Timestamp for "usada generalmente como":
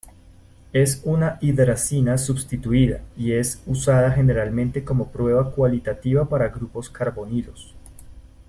3.67-5.09